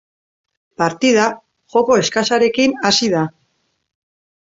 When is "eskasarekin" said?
2.07-2.77